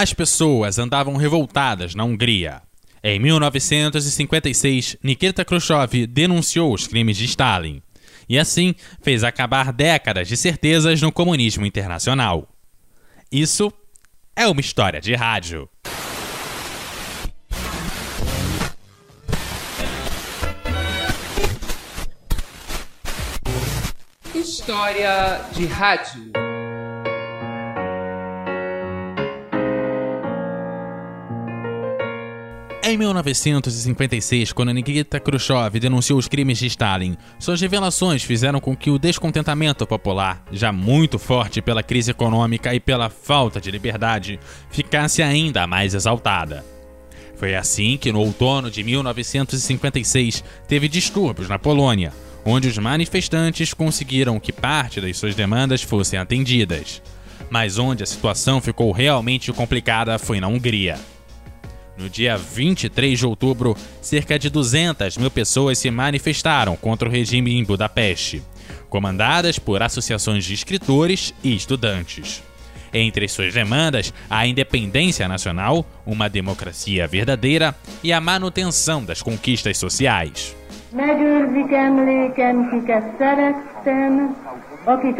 [0.00, 2.62] As pessoas andavam revoltadas na Hungria.
[3.02, 7.82] Em 1956, Nikita Khrushchev denunciou os crimes de Stalin
[8.28, 12.48] e assim fez acabar décadas de certezas no comunismo internacional.
[13.32, 13.72] Isso
[14.36, 15.68] é uma história de rádio.
[24.32, 26.47] História de rádio.
[32.88, 38.88] Em 1956, quando Nikita Khrushchev denunciou os crimes de Stalin, suas revelações fizeram com que
[38.88, 45.22] o descontentamento popular, já muito forte pela crise econômica e pela falta de liberdade, ficasse
[45.22, 46.64] ainda mais exaltada.
[47.36, 54.40] Foi assim que, no outono de 1956, teve distúrbios na Polônia, onde os manifestantes conseguiram
[54.40, 57.02] que parte das suas demandas fossem atendidas.
[57.50, 60.98] Mas onde a situação ficou realmente complicada foi na Hungria.
[61.98, 67.58] No dia 23 de outubro, cerca de 200 mil pessoas se manifestaram contra o regime
[67.58, 68.40] em Budapeste,
[68.88, 72.40] comandadas por associações de escritores e estudantes.
[72.94, 80.56] Entre suas demandas, a independência nacional, uma democracia verdadeira e a manutenção das conquistas sociais.
[80.92, 84.36] Megőrzik emléken, kiket szerettem,
[84.84, 85.16] akik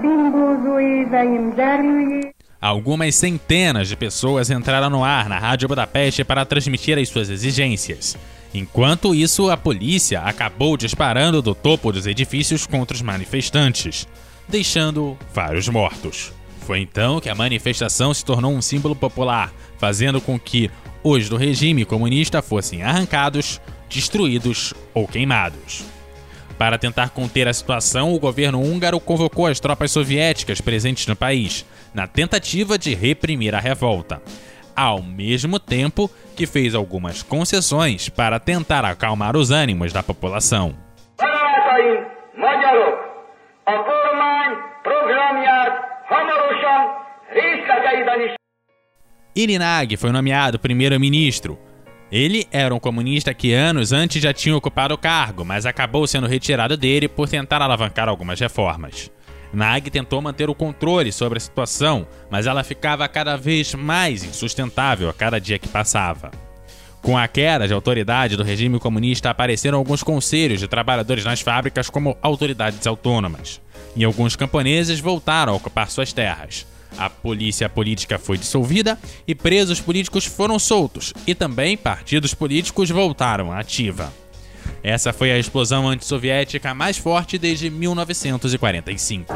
[0.00, 2.31] bimbózó éveim derűjét.
[2.62, 8.16] Algumas centenas de pessoas entraram no ar na Rádio Budapeste para transmitir as suas exigências.
[8.54, 14.06] Enquanto isso, a polícia acabou disparando do topo dos edifícios contra os manifestantes,
[14.48, 16.32] deixando vários mortos.
[16.60, 20.70] Foi então que a manifestação se tornou um símbolo popular, fazendo com que
[21.02, 25.84] os do regime comunista fossem arrancados, destruídos ou queimados.
[26.62, 31.66] Para tentar conter a situação, o governo húngaro convocou as tropas soviéticas presentes no país,
[31.92, 34.22] na tentativa de reprimir a revolta,
[34.76, 40.76] ao mesmo tempo que fez algumas concessões para tentar acalmar os ânimos da população.
[49.34, 51.58] Irinag foi nomeado primeiro-ministro,
[52.12, 56.26] ele era um comunista que anos antes já tinha ocupado o cargo, mas acabou sendo
[56.26, 59.10] retirado dele por tentar alavancar algumas reformas.
[59.50, 65.08] Nag tentou manter o controle sobre a situação, mas ela ficava cada vez mais insustentável
[65.08, 66.30] a cada dia que passava.
[67.00, 71.88] Com a queda de autoridade do regime comunista, apareceram alguns conselhos de trabalhadores nas fábricas
[71.88, 73.58] como autoridades autônomas.
[73.96, 76.66] E alguns camponeses voltaram a ocupar suas terras.
[76.96, 83.50] A polícia política foi dissolvida e presos políticos foram soltos, e também partidos políticos voltaram
[83.50, 84.12] à ativa.
[84.82, 89.32] Essa foi a explosão antissoviética mais forte desde 1945.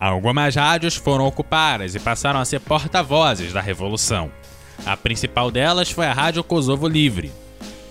[0.00, 4.30] Algumas rádios foram ocupadas e passaram a ser porta-vozes da revolução.
[4.84, 7.32] A principal delas foi a Rádio Kosovo Livre.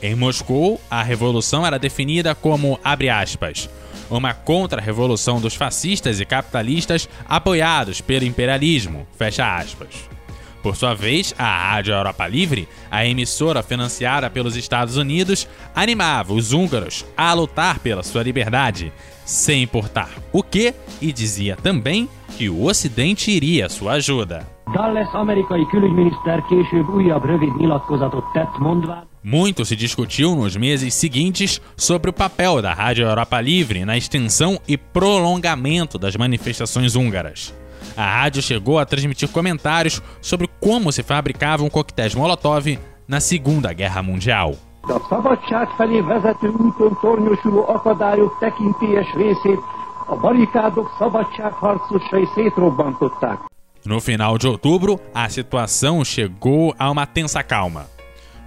[0.02, 3.70] Em Moscou, a revolução era definida como, abre aspas,
[4.10, 10.14] uma contra-revolução dos fascistas e capitalistas apoiados pelo imperialismo, fecha aspas.
[10.62, 16.54] Por sua vez, a Rádio Europa Livre, a emissora financiada pelos Estados Unidos, animava os
[16.54, 18.94] húngaros a lutar pela sua liberdade,
[19.26, 22.08] sem importar o que, e dizia também
[22.38, 24.53] que o Ocidente iria à sua ajuda.
[24.72, 31.62] Dulles amerikai külügyminiszter később újabb rövid nyilatkozatot tett mondván muito se discutiu nos meses seguintes
[31.76, 37.54] sobre o papel da Rádio Europa Livre na extensão e prolongamento das manifestações húngaras.
[37.96, 42.66] A rádio chegou a transmitir comentários sobre como se fabricavam coquetéis Molotov
[43.08, 44.56] na Segunda Guerra Mundial.
[44.84, 49.60] A szabadság felé vezető úton tornyosuló akadályok tekintélyes részét
[50.06, 53.53] a barikádok szabadságharcosai szétrobbantották.
[53.86, 57.90] No final de outubro, a situação chegou a uma tensa calma.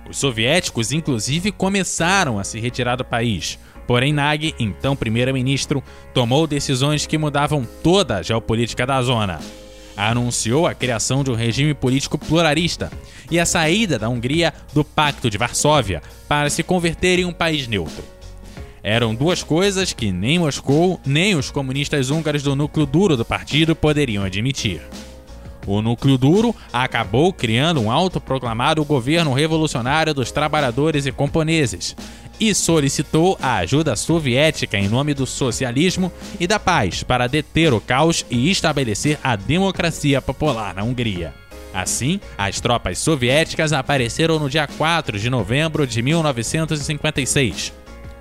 [0.08, 3.58] Os soviéticos, inclusive, começaram a se retirar do país.
[3.86, 5.82] Porém, Nag, então primeiro-ministro,
[6.14, 9.38] tomou decisões que mudavam toda a geopolítica da zona.
[9.94, 12.90] Anunciou a criação de um regime político pluralista
[13.30, 17.68] e a saída da Hungria do Pacto de Varsóvia para se converter em um país
[17.68, 18.04] neutro.
[18.82, 23.74] Eram duas coisas que nem Moscou nem os comunistas húngaros do núcleo duro do partido
[23.74, 24.80] poderiam admitir.
[25.66, 31.96] O núcleo duro acabou criando um autoproclamado governo revolucionário dos trabalhadores e camponeses
[32.38, 37.80] e solicitou a ajuda soviética em nome do socialismo e da paz para deter o
[37.80, 41.34] caos e estabelecer a democracia popular na Hungria.
[41.74, 47.72] Assim, as tropas soviéticas apareceram no dia 4 de novembro de 1956.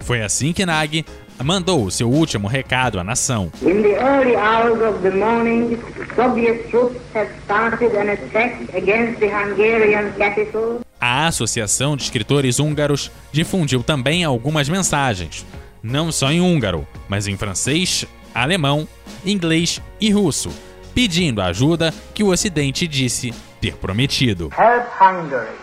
[0.01, 1.05] Foi assim que Nag
[1.43, 3.51] mandou o seu último recado à nação.
[3.61, 5.77] In the early hours of the morning,
[6.15, 10.81] Soviet troops had started an attack against the Hungarian capital.
[10.99, 15.45] A Associação de Escritores Húngaros difundiu também algumas mensagens,
[15.83, 18.87] não só em húngaro, mas em francês, alemão,
[19.25, 20.49] inglês e russo,
[20.93, 24.51] pedindo a ajuda que o Ocidente disse ter prometido.
[24.57, 25.55] Help Hungary.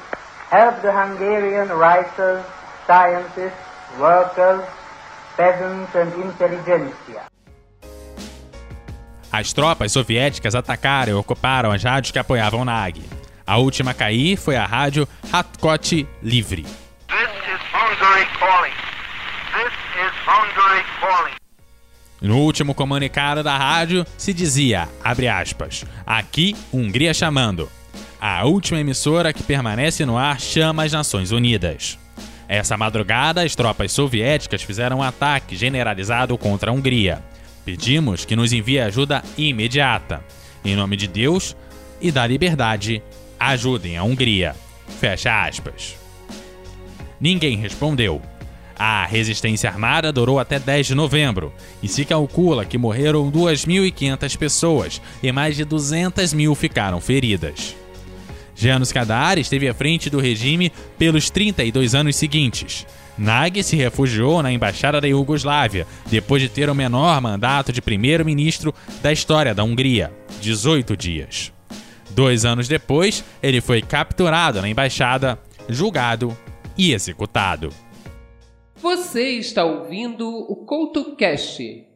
[0.52, 2.44] Help the Hungarian writers,
[2.86, 3.58] scientists,
[3.98, 4.62] workers,
[5.36, 7.22] peasants and intelligentsia.
[9.32, 13.02] As tropas soviéticas atacaram e ocuparam as rádios que apoiavam Nag.
[13.46, 16.66] A última a cair foi a rádio Hatkot Livre.
[22.20, 27.68] No último comunicado da rádio se dizia, abre aspas, aqui Hungria chamando.
[28.20, 31.98] A última emissora que permanece no ar chama as Nações Unidas.
[32.48, 37.22] Essa madrugada, as tropas soviéticas fizeram um ataque generalizado contra a Hungria.
[37.64, 40.22] Pedimos que nos envie ajuda imediata.
[40.64, 41.56] Em nome de Deus
[42.00, 43.02] e da liberdade,
[43.38, 44.54] ajudem a Hungria.
[45.00, 45.96] Fecha aspas.
[47.20, 48.20] Ninguém respondeu.
[48.76, 51.52] A resistência armada durou até 10 de novembro
[51.82, 57.76] e se calcula que morreram 2.500 pessoas e mais de 200 mil ficaram feridas.
[58.62, 62.86] Janos Kadar esteve à frente do regime pelos 32 anos seguintes.
[63.18, 68.72] Nag se refugiou na embaixada da Iugoslávia depois de ter o menor mandato de primeiro-ministro
[69.02, 71.52] da história da Hungria 18 dias.
[72.10, 75.38] Dois anos depois, ele foi capturado na embaixada,
[75.68, 76.36] julgado
[76.78, 77.70] e executado.
[78.76, 81.88] Você está ouvindo o CoutoCast.